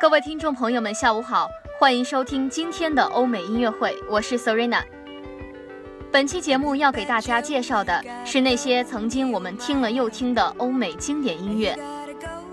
[0.00, 1.48] 各位听众朋友们，下午好，
[1.80, 5.03] 欢迎收听今天的欧美音乐会，我是 Serena。
[6.14, 11.76] 本期节目要给大家介绍的是那些曾经我们听了又听的欧美经典音乐。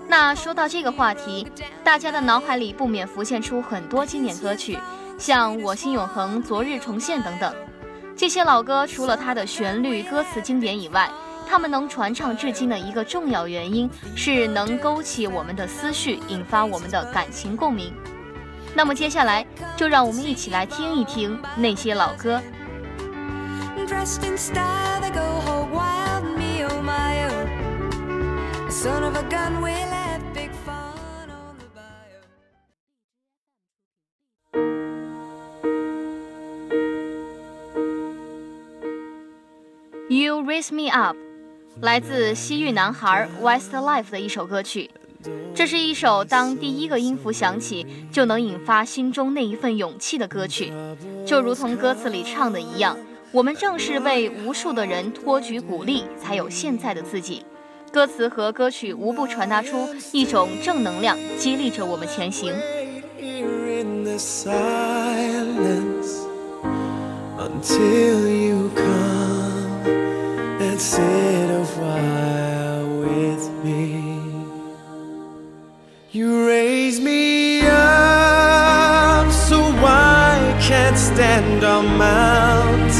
[0.08, 1.46] 那说到这个话题，
[1.84, 4.76] 大家的脑海里不免浮现出很多经典歌曲，
[5.16, 7.54] 像《我心永恒》《昨日重现》等等。
[8.16, 11.08] 这些老歌除了它的旋律、歌词经典以外，
[11.48, 17.94] 他们能传唱至今的一个重要原因是能勾起我们的思绪，引发我们的感情共鸣。
[18.74, 22.42] 那么接下来就让我们一起来听一听那些老歌。
[23.92, 28.70] Dressed in style, they go hog wild, me oh my oh.
[28.70, 32.22] Son of a gun, we'll have big fun on the bayou.
[40.08, 41.18] You Raise Me Up，
[41.82, 44.90] 来自西域男孩 Westlife 的一首歌曲。
[45.54, 50.72] 这是一首当第一个音符响起就能引发心中那一份勇气的歌曲，
[51.26, 52.96] 就如同歌词里唱的一样，
[53.32, 57.42] 我们正是为无数的人托举鼓励，才有现在的自己。
[57.90, 62.52] 歌词和歌曲无不传达出一种正能量，激励着我们前行。
[81.22, 82.92] Stand on mountains.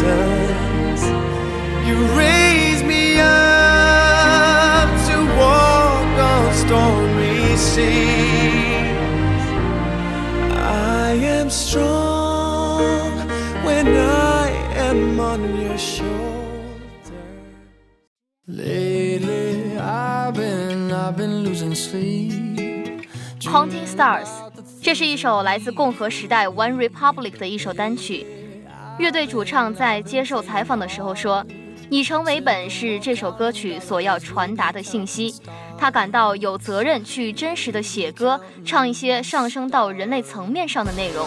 [1.88, 9.44] You raise me up to walk on stormy seas.
[11.02, 13.10] I am strong
[13.66, 14.46] when I
[14.88, 17.24] am on your shoulder.
[18.46, 23.08] Lately, I've been, I've been losing sleep.
[23.40, 24.30] Counting Stars，
[24.92, 28.26] 这是一首来自共和时代 One Republic 的一首单曲。
[28.98, 31.42] 乐队主唱在接受采访的时候说
[31.88, 35.34] ：“以诚为本是这首歌曲所要传达的信息。
[35.78, 41.26] 他感到有责任去真实的写歌，唱一些上升到人类层面上的内容。”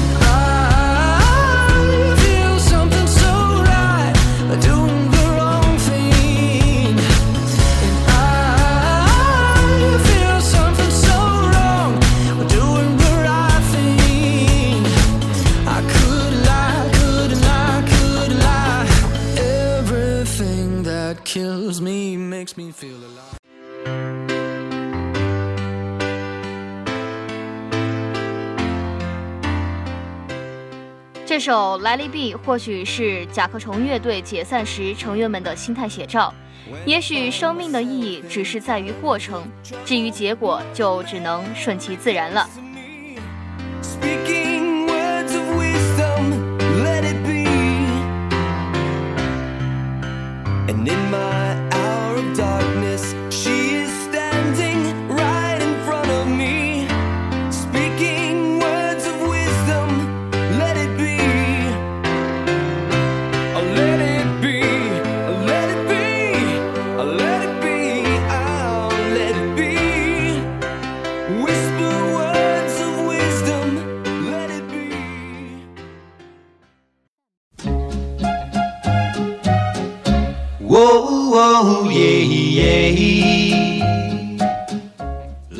[22.41, 23.37] Makes me feel alive.
[31.25, 36.33] 这首《Let It Be》或许是甲壳虫乐队解散时成员们的心态写照。
[36.85, 39.43] 也许生命的意义只是在于过程，
[39.85, 42.49] 至于结果就只能顺其自然了。
[43.81, 45.35] Speaking words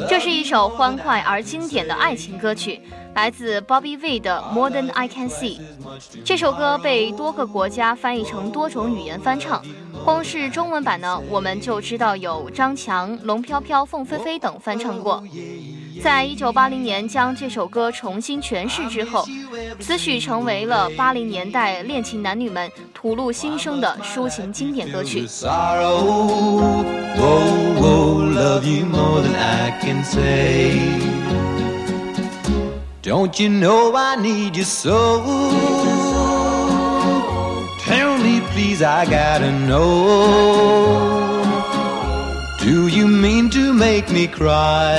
[0.08, 2.80] 这是一首欢快而经典的爱情歌曲，
[3.14, 5.58] 来自 Bobby V 的《More Than I Can See》。
[6.24, 9.62] 这首歌被多个国家翻译成多种语言翻唱，
[10.06, 15.22] 光是中文版呢，我们就知道有张强、龙飘飘、凤飞飞等翻唱过。
[16.02, 19.26] 在一九八零年将这首歌重新诠释之后，
[19.80, 25.27] 此曲成为了八零年代恋情男女们吐露心声的抒情经典歌曲。
[25.27, 26.97] sorrow.
[27.17, 31.17] Whoa, whoa, love you more than I can say.
[33.03, 35.23] Don't you know I need you so?
[37.85, 40.97] Tell me, please, I gotta know.
[42.61, 44.99] Do you mean to make me cry?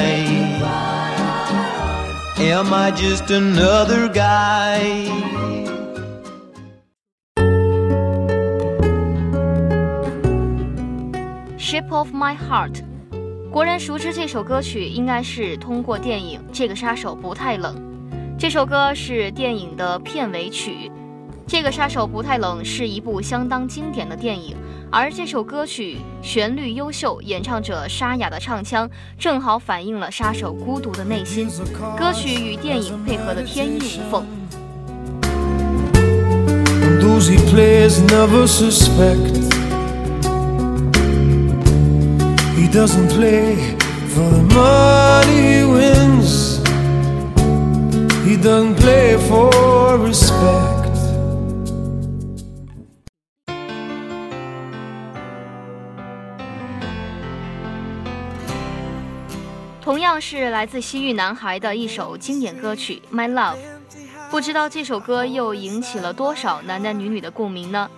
[2.38, 5.06] Am I just another guy?
[11.73, 12.83] Ship of My Heart，
[13.51, 17.75] 国人熟知这首歌曲应该是通过电影《这个杀手不太冷》。
[18.39, 20.91] 这首歌是电影的片尾曲，
[21.47, 24.55] 《这个杀手不太冷》是一部相当经典的电影，
[24.91, 28.87] 而这首歌曲旋律优秀，演唱者沙哑的唱腔
[29.19, 31.49] 正好反映了杀手孤独的内心。
[31.99, 34.27] 歌曲与电影配合的天衣无缝。
[42.73, 43.55] Doesn't play
[44.09, 46.57] for the money he wins.
[48.25, 50.81] He doesn't play for respect.
[59.83, 63.57] 同样是来自西域男孩的一首经典歌曲《My Love》，
[64.31, 67.91] 不知道这首歌又引起了多少男男女女的共鸣呢？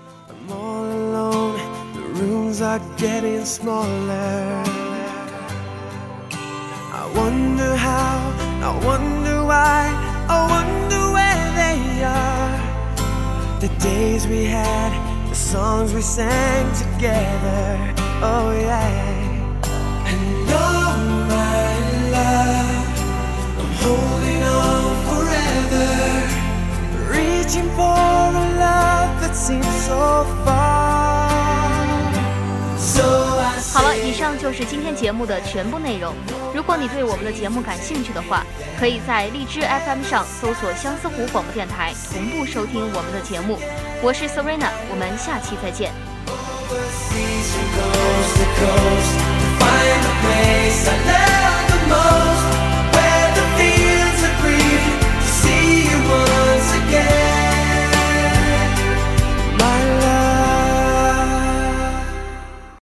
[2.61, 4.63] Are getting smaller.
[7.01, 8.17] I wonder how,
[8.63, 9.83] I wonder why,
[10.29, 13.61] I wonder where they are.
[13.61, 14.93] The days we had,
[15.29, 19.34] the songs we sang together, oh yeah.
[34.15, 36.15] 上就是今天节目的全部内容。
[36.55, 38.45] 如果你对我们的节目感兴趣的话，
[38.79, 43.59] 可以在荔枝 FM 上搜索相思湖广播电台，同步收听我们的节目。
[44.03, 45.91] 我是 Serena，我们下期再见。